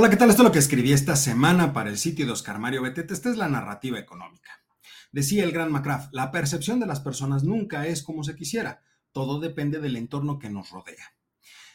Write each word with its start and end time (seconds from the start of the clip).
Hola, 0.00 0.10
¿qué 0.10 0.16
tal? 0.16 0.30
Esto 0.30 0.42
es 0.42 0.46
lo 0.46 0.52
que 0.52 0.60
escribí 0.60 0.92
esta 0.92 1.16
semana 1.16 1.72
para 1.72 1.90
el 1.90 1.98
sitio 1.98 2.24
de 2.24 2.30
Oscar 2.30 2.60
Mario 2.60 2.82
Betete. 2.82 3.12
Esta 3.12 3.30
es 3.30 3.36
la 3.36 3.48
narrativa 3.48 3.98
económica. 3.98 4.62
Decía 5.10 5.42
el 5.42 5.50
gran 5.50 5.72
McCraft, 5.72 6.14
la 6.14 6.30
percepción 6.30 6.78
de 6.78 6.86
las 6.86 7.00
personas 7.00 7.42
nunca 7.42 7.84
es 7.84 8.04
como 8.04 8.22
se 8.22 8.36
quisiera. 8.36 8.84
Todo 9.10 9.40
depende 9.40 9.80
del 9.80 9.96
entorno 9.96 10.38
que 10.38 10.50
nos 10.50 10.70
rodea. 10.70 11.17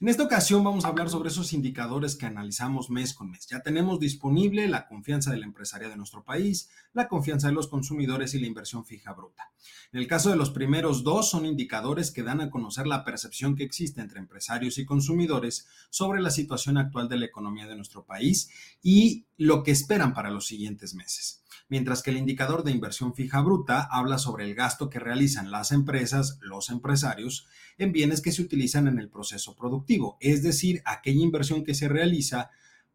En 0.00 0.08
esta 0.08 0.24
ocasión 0.24 0.64
vamos 0.64 0.84
a 0.84 0.88
hablar 0.88 1.08
sobre 1.08 1.28
esos 1.28 1.52
indicadores 1.52 2.16
que 2.16 2.26
analizamos 2.26 2.90
mes 2.90 3.14
con 3.14 3.30
mes. 3.30 3.46
Ya 3.46 3.60
tenemos 3.60 4.00
disponible 4.00 4.66
la 4.66 4.88
confianza 4.88 5.30
del 5.30 5.44
empresariado 5.44 5.92
de 5.92 5.96
nuestro 5.96 6.24
país, 6.24 6.68
la 6.92 7.06
confianza 7.06 7.46
de 7.46 7.54
los 7.54 7.68
consumidores 7.68 8.34
y 8.34 8.40
la 8.40 8.48
inversión 8.48 8.84
fija 8.84 9.12
bruta. 9.12 9.52
En 9.92 10.00
el 10.00 10.08
caso 10.08 10.30
de 10.30 10.36
los 10.36 10.50
primeros 10.50 11.04
dos 11.04 11.30
son 11.30 11.46
indicadores 11.46 12.10
que 12.10 12.24
dan 12.24 12.40
a 12.40 12.50
conocer 12.50 12.88
la 12.88 13.04
percepción 13.04 13.54
que 13.54 13.62
existe 13.62 14.00
entre 14.00 14.18
empresarios 14.18 14.78
y 14.78 14.84
consumidores 14.84 15.68
sobre 15.90 16.20
la 16.20 16.30
situación 16.30 16.76
actual 16.76 17.08
de 17.08 17.18
la 17.18 17.26
economía 17.26 17.68
de 17.68 17.76
nuestro 17.76 18.04
país 18.04 18.50
y 18.82 19.26
lo 19.36 19.62
que 19.62 19.70
esperan 19.70 20.12
para 20.12 20.30
los 20.30 20.46
siguientes 20.46 20.94
meses 20.94 21.43
mientras 21.68 22.02
que 22.02 22.10
el 22.10 22.16
indicador 22.16 22.64
de 22.64 22.72
inversión 22.72 23.14
fija 23.14 23.40
bruta 23.40 23.88
habla 23.90 24.18
sobre 24.18 24.44
el 24.44 24.54
gasto 24.54 24.90
que 24.90 24.98
realizan 24.98 25.50
las 25.50 25.72
empresas, 25.72 26.38
los 26.40 26.70
empresarios, 26.70 27.46
en 27.78 27.92
bienes 27.92 28.20
que 28.20 28.32
se 28.32 28.42
utilizan 28.42 28.86
en 28.86 28.98
el 28.98 29.08
proceso 29.08 29.56
productivo, 29.56 30.16
es 30.20 30.42
decir, 30.42 30.82
aquella 30.84 31.22
inversión 31.22 31.64
que 31.64 31.74
se 31.74 31.88
realiza 31.88 32.50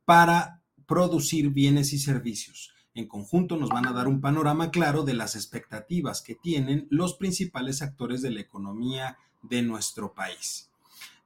para 0.05 0.61
producir 0.85 1.49
bienes 1.49 1.93
y 1.93 1.99
servicios. 1.99 2.73
En 2.93 3.07
conjunto 3.07 3.57
nos 3.57 3.69
van 3.69 3.87
a 3.87 3.93
dar 3.93 4.07
un 4.07 4.21
panorama 4.21 4.71
claro 4.71 5.03
de 5.03 5.13
las 5.13 5.35
expectativas 5.35 6.21
que 6.21 6.35
tienen 6.35 6.87
los 6.89 7.13
principales 7.13 7.81
actores 7.81 8.21
de 8.21 8.31
la 8.31 8.41
economía 8.41 9.17
de 9.41 9.61
nuestro 9.61 10.13
país. 10.13 10.68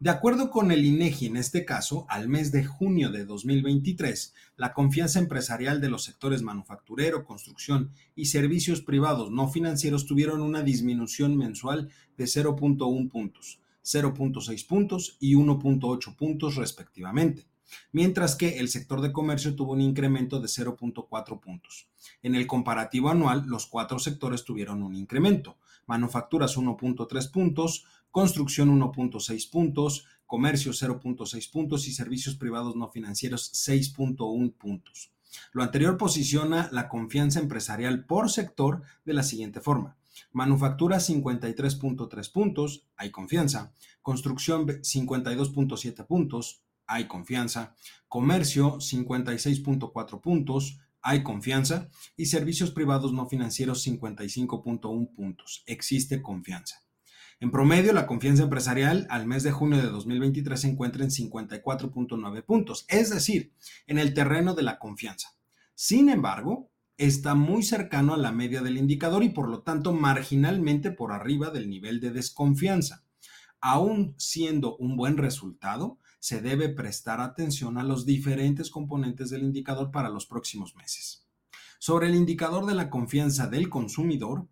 De 0.03 0.09
acuerdo 0.09 0.51
con 0.51 0.73
el 0.73 0.83
INEGI, 0.83 1.27
en 1.27 1.37
este 1.37 1.63
caso, 1.63 2.05
al 2.09 2.27
mes 2.27 2.51
de 2.51 2.65
junio 2.65 3.09
de 3.09 3.23
2023, 3.23 4.33
la 4.57 4.73
confianza 4.73 5.17
empresarial 5.17 5.79
de 5.79 5.87
los 5.87 6.03
sectores 6.03 6.41
manufacturero, 6.41 7.23
construcción 7.23 7.89
y 8.13 8.25
servicios 8.25 8.81
privados 8.81 9.31
no 9.31 9.47
financieros 9.47 10.05
tuvieron 10.05 10.41
una 10.41 10.61
disminución 10.61 11.37
mensual 11.37 11.89
de 12.17 12.25
0.1 12.25 13.09
puntos, 13.09 13.61
0.6 13.85 14.67
puntos 14.67 15.15
y 15.21 15.35
1.8 15.35 16.17
puntos 16.17 16.57
respectivamente, 16.57 17.47
mientras 17.91 18.35
que 18.35 18.59
el 18.59 18.69
sector 18.69 19.01
de 19.01 19.11
comercio 19.11 19.55
tuvo 19.55 19.73
un 19.73 19.81
incremento 19.81 20.39
de 20.39 20.47
0.4 20.47 21.39
puntos. 21.39 21.87
En 22.21 22.35
el 22.35 22.47
comparativo 22.47 23.09
anual, 23.09 23.45
los 23.47 23.65
cuatro 23.65 23.99
sectores 23.99 24.43
tuvieron 24.43 24.83
un 24.83 24.95
incremento, 24.95 25.57
manufacturas 25.85 26.57
1.3 26.57 27.31
puntos, 27.31 27.85
construcción 28.11 28.69
1.6 28.79 29.49
puntos, 29.49 30.05
comercio 30.25 30.71
0.6 30.71 31.51
puntos 31.51 31.87
y 31.87 31.93
servicios 31.93 32.35
privados 32.35 32.75
no 32.75 32.89
financieros 32.89 33.51
6.1 33.53 34.53
puntos. 34.53 35.11
Lo 35.51 35.63
anterior 35.63 35.97
posiciona 35.97 36.69
la 36.71 36.89
confianza 36.89 37.39
empresarial 37.39 38.05
por 38.05 38.29
sector 38.29 38.83
de 39.05 39.13
la 39.13 39.23
siguiente 39.23 39.61
forma. 39.61 39.97
Manufactura 40.31 40.97
53.3 40.97 42.31
puntos, 42.31 42.85
hay 42.95 43.11
confianza. 43.11 43.71
Construcción 44.01 44.67
52.7 44.67 46.05
puntos, 46.05 46.61
hay 46.87 47.07
confianza. 47.07 47.75
Comercio 48.07 48.77
56.4 48.77 50.21
puntos, 50.21 50.79
hay 51.01 51.23
confianza. 51.23 51.89
Y 52.15 52.27
servicios 52.27 52.71
privados 52.71 53.13
no 53.13 53.27
financieros 53.27 53.85
55.1 53.85 55.13
puntos, 55.13 55.63
existe 55.65 56.21
confianza. 56.21 56.83
En 57.39 57.51
promedio, 57.51 57.91
la 57.91 58.07
confianza 58.07 58.43
empresarial 58.43 59.05
al 59.09 59.27
mes 59.27 59.43
de 59.43 59.51
junio 59.51 59.77
de 59.77 59.89
2023 59.89 60.61
se 60.61 60.69
encuentra 60.69 61.03
en 61.03 61.09
54.9 61.09 62.45
puntos, 62.45 62.85
es 62.87 63.09
decir, 63.09 63.51
en 63.85 63.99
el 63.99 64.13
terreno 64.13 64.53
de 64.53 64.63
la 64.63 64.79
confianza. 64.79 65.35
Sin 65.75 66.07
embargo, 66.07 66.71
está 66.97 67.35
muy 67.35 67.63
cercano 67.63 68.13
a 68.13 68.17
la 68.17 68.31
media 68.31 68.61
del 68.61 68.77
indicador 68.77 69.23
y 69.23 69.29
por 69.29 69.49
lo 69.49 69.61
tanto 69.61 69.91
marginalmente 69.91 70.91
por 70.91 71.11
arriba 71.11 71.49
del 71.49 71.69
nivel 71.69 71.99
de 71.99 72.11
desconfianza. 72.11 73.03
Aún 73.59 74.15
siendo 74.17 74.77
un 74.77 74.95
buen 74.95 75.17
resultado, 75.17 75.99
se 76.23 76.39
debe 76.39 76.69
prestar 76.69 77.19
atención 77.19 77.77
a 77.77 77.83
los 77.83 78.05
diferentes 78.05 78.69
componentes 78.69 79.29
del 79.29 79.43
indicador 79.43 79.91
para 79.91 80.07
los 80.07 80.25
próximos 80.25 80.73
meses. 80.73 81.27
Sobre 81.79 82.07
el 82.07 82.15
indicador 82.15 82.65
de 82.65 82.75
la 82.75 82.89
confianza 82.89 83.47
del 83.47 83.67
consumidor, 83.67 84.47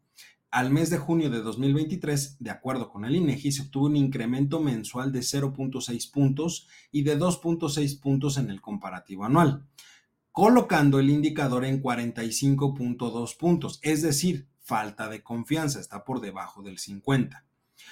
al 0.50 0.70
mes 0.70 0.90
de 0.90 0.98
junio 0.98 1.30
de 1.30 1.42
2023, 1.42 2.40
de 2.40 2.50
acuerdo 2.50 2.90
con 2.90 3.06
el 3.06 3.16
INEGI, 3.16 3.54
se 3.54 3.62
obtuvo 3.62 3.86
un 3.86 3.96
incremento 3.96 4.60
mensual 4.60 5.14
de 5.14 5.22
0.6 5.22 6.12
puntos 6.12 6.68
y 6.92 7.04
de 7.04 7.18
2.6 7.18 8.02
puntos 8.02 8.36
en 8.36 8.50
el 8.50 8.60
comparativo 8.60 9.24
anual, 9.24 9.66
colocando 10.34 11.00
el 11.00 11.10
indicador 11.10 11.64
en 11.64 11.82
45.2 11.82 13.38
puntos, 13.38 13.80
es 13.82 14.02
decir, 14.02 14.50
falta 14.60 15.08
de 15.08 15.24
confianza, 15.24 15.80
está 15.80 16.04
por 16.04 16.20
debajo 16.20 16.64
del 16.64 16.80
50 16.80 17.46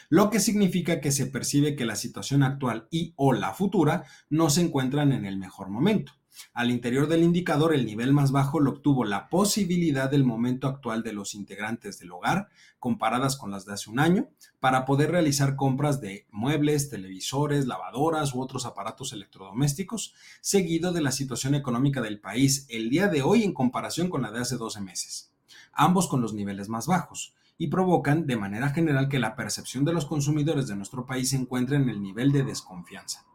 lo 0.09 0.29
que 0.29 0.39
significa 0.39 1.01
que 1.01 1.11
se 1.11 1.27
percibe 1.27 1.75
que 1.75 1.85
la 1.85 1.95
situación 1.95 2.43
actual 2.43 2.87
y 2.89 3.13
o 3.15 3.33
la 3.33 3.53
futura 3.53 4.05
no 4.29 4.49
se 4.49 4.61
encuentran 4.61 5.11
en 5.11 5.25
el 5.25 5.37
mejor 5.37 5.69
momento. 5.69 6.13
Al 6.53 6.71
interior 6.71 7.07
del 7.07 7.23
indicador, 7.23 7.73
el 7.73 7.85
nivel 7.85 8.13
más 8.13 8.31
bajo 8.31 8.59
lo 8.59 8.71
obtuvo 8.71 9.03
la 9.03 9.29
posibilidad 9.29 10.09
del 10.09 10.23
momento 10.23 10.67
actual 10.67 11.03
de 11.03 11.13
los 11.13 11.35
integrantes 11.35 11.99
del 11.99 12.11
hogar, 12.11 12.49
comparadas 12.79 13.35
con 13.35 13.51
las 13.51 13.65
de 13.65 13.73
hace 13.73 13.89
un 13.89 13.99
año, 13.99 14.29
para 14.59 14.85
poder 14.85 15.11
realizar 15.11 15.55
compras 15.55 15.99
de 16.01 16.27
muebles, 16.31 16.89
televisores, 16.89 17.67
lavadoras 17.67 18.33
u 18.33 18.41
otros 18.41 18.65
aparatos 18.65 19.11
electrodomésticos, 19.11 20.13
seguido 20.41 20.93
de 20.93 21.01
la 21.01 21.11
situación 21.11 21.55
económica 21.55 22.01
del 22.01 22.19
país 22.19 22.65
el 22.69 22.89
día 22.89 23.07
de 23.07 23.21
hoy 23.21 23.43
en 23.43 23.53
comparación 23.53 24.09
con 24.09 24.21
la 24.21 24.31
de 24.31 24.39
hace 24.39 24.57
12 24.57 24.81
meses, 24.81 25.33
ambos 25.73 26.07
con 26.07 26.21
los 26.21 26.33
niveles 26.33 26.69
más 26.69 26.87
bajos 26.87 27.33
y 27.59 27.67
provocan 27.67 28.25
de 28.25 28.37
manera 28.37 28.69
general 28.69 29.09
que 29.09 29.19
la 29.19 29.35
percepción 29.35 29.83
de 29.83 29.93
los 29.93 30.05
consumidores 30.05 30.67
de 30.67 30.77
nuestro 30.77 31.05
país 31.05 31.29
se 31.29 31.35
encuentre 31.35 31.75
en 31.75 31.89
el 31.89 32.01
nivel 32.01 32.31
de 32.31 32.43
desconfianza. 32.43 33.25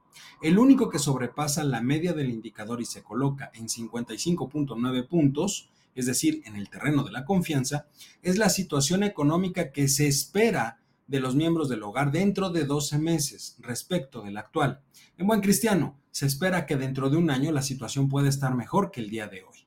El 0.43 0.59
único 0.59 0.89
que 0.89 0.99
sobrepasa 0.99 1.63
la 1.63 1.83
media 1.83 2.15
del 2.15 2.31
indicador 2.31 2.81
y 2.81 2.87
se 2.87 3.03
coloca 3.03 3.51
en 3.55 3.69
55.9 3.69 5.07
puntos, 5.07 5.69
es 5.95 6.07
decir, 6.07 6.43
en 6.47 6.57
el 6.57 6.71
terreno 6.71 7.05
de 7.05 7.13
la 7.13 7.27
confianza, 7.27 7.87
es 8.23 8.39
la 8.39 8.49
situación 8.49 9.03
económica 9.03 9.73
que 9.73 9.89
se 9.89 10.09
espera 10.09 10.81
de 11.07 11.21
los 11.21 11.37
miembros 11.37 11.69
del 11.69 11.83
hogar 11.83 12.11
dentro 12.11 12.49
de 12.49 12.65
12 12.65 12.99
meses 12.99 13.57
respecto 13.61 14.23
del 14.23 14.39
actual. 14.39 14.81
En 15.19 15.27
buen 15.27 15.43
cristiano, 15.43 15.99
se 16.11 16.25
espera 16.25 16.65
que 16.65 16.77
dentro 16.77 17.11
de 17.11 17.19
un 17.19 17.31
año 17.31 17.53
la 17.53 17.61
situación 17.61 18.09
pueda 18.09 18.31
estar 18.31 18.55
mejor 18.55 18.91
que 18.91 19.03
el 19.03 19.11
día 19.11 19.29
de 19.29 19.43
hoy. 19.43 19.64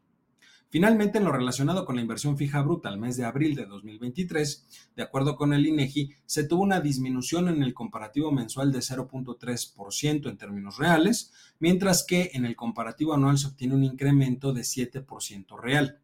Finalmente, 0.77 1.17
en 1.17 1.23
lo 1.23 1.31
relacionado 1.31 1.85
con 1.85 1.95
la 1.95 2.03
inversión 2.03 2.37
fija 2.37 2.61
bruta 2.61 2.87
al 2.87 2.99
mes 2.99 3.17
de 3.17 3.25
abril 3.25 3.55
de 3.55 3.65
2023, 3.65 4.91
de 4.95 5.01
acuerdo 5.01 5.35
con 5.35 5.51
el 5.51 5.65
INEGI, 5.65 6.11
se 6.27 6.43
tuvo 6.43 6.61
una 6.61 6.81
disminución 6.81 7.49
en 7.49 7.63
el 7.63 7.73
comparativo 7.73 8.31
mensual 8.31 8.71
de 8.71 8.77
0.3% 8.77 10.29
en 10.29 10.37
términos 10.37 10.77
reales, 10.77 11.33
mientras 11.57 12.05
que 12.05 12.29
en 12.35 12.45
el 12.45 12.55
comparativo 12.55 13.15
anual 13.15 13.39
se 13.39 13.47
obtiene 13.47 13.73
un 13.73 13.85
incremento 13.85 14.53
de 14.53 14.61
7% 14.61 15.59
real 15.59 15.97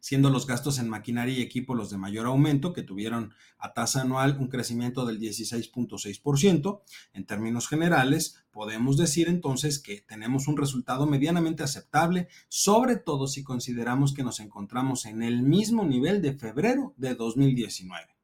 siendo 0.00 0.30
los 0.30 0.46
gastos 0.46 0.78
en 0.78 0.88
maquinaria 0.88 1.38
y 1.38 1.42
equipo 1.42 1.74
los 1.74 1.90
de 1.90 1.98
mayor 1.98 2.26
aumento, 2.26 2.72
que 2.72 2.82
tuvieron 2.82 3.32
a 3.58 3.72
tasa 3.72 4.02
anual 4.02 4.38
un 4.40 4.48
crecimiento 4.48 5.06
del 5.06 5.20
16.6%. 5.20 6.80
En 7.12 7.26
términos 7.26 7.68
generales, 7.68 8.42
podemos 8.50 8.96
decir 8.96 9.28
entonces 9.28 9.78
que 9.78 10.00
tenemos 10.00 10.48
un 10.48 10.56
resultado 10.56 11.06
medianamente 11.06 11.62
aceptable, 11.62 12.28
sobre 12.48 12.96
todo 12.96 13.26
si 13.26 13.44
consideramos 13.44 14.14
que 14.14 14.24
nos 14.24 14.40
encontramos 14.40 15.06
en 15.06 15.22
el 15.22 15.42
mismo 15.42 15.84
nivel 15.84 16.22
de 16.22 16.32
febrero 16.32 16.94
de 16.96 17.14
2019. 17.14 18.16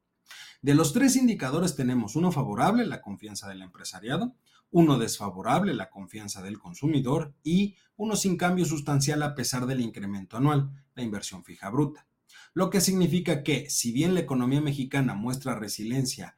De 0.61 0.73
los 0.73 0.91
tres 0.91 1.15
indicadores 1.15 1.75
tenemos 1.75 2.15
uno 2.15 2.31
favorable, 2.31 2.85
la 2.85 3.01
confianza 3.01 3.47
del 3.47 3.61
empresariado, 3.61 4.35
uno 4.71 4.97
desfavorable, 4.97 5.73
la 5.73 5.89
confianza 5.89 6.41
del 6.41 6.59
consumidor, 6.59 7.33
y 7.43 7.75
uno 7.95 8.15
sin 8.15 8.37
cambio 8.37 8.65
sustancial 8.65 9.23
a 9.23 9.35
pesar 9.35 9.65
del 9.65 9.81
incremento 9.81 10.37
anual, 10.37 10.71
la 10.97 11.03
inversión 11.03 11.45
fija 11.45 11.69
bruta. 11.69 12.07
Lo 12.53 12.69
que 12.69 12.81
significa 12.81 13.43
que, 13.43 13.69
si 13.69 13.91
bien 13.91 14.13
la 14.13 14.19
economía 14.19 14.59
mexicana 14.59 15.13
muestra 15.13 15.55
resiliencia 15.55 16.37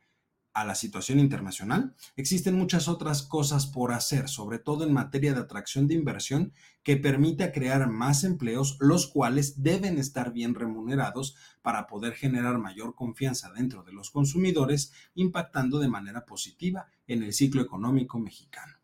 a 0.54 0.66
la 0.66 0.76
situación 0.76 1.20
internacional, 1.20 1.96
existen 2.18 2.56
muchas 2.56 2.90
otras 2.90 3.24
cosas 3.24 3.68
por 3.68 3.94
hacer, 3.94 4.28
sobre 4.28 4.60
todo 4.60 4.84
en 4.84 4.92
materia 4.92 5.34
de 5.34 5.40
atracción 5.40 5.88
de 5.88 5.94
inversión, 5.94 6.54
que 6.84 6.98
permita 6.98 7.54
crear 7.54 7.90
más 7.90 8.24
empleos, 8.26 8.76
los 8.80 9.08
cuales 9.08 9.64
deben 9.64 9.98
estar 9.98 10.34
bien 10.34 10.56
remunerados 10.56 11.36
para 11.62 11.88
poder 11.88 12.14
generar 12.14 12.58
mayor 12.58 12.96
confianza 12.96 13.54
dentro 13.54 13.84
de 13.84 13.94
los 13.94 14.12
consumidores, 14.12 14.92
impactando 15.16 15.80
de 15.80 15.88
manera 15.88 16.26
positiva 16.26 16.88
en 17.08 17.24
el 17.24 17.32
ciclo 17.32 17.62
económico 17.62 18.20
mexicano. 18.20 18.79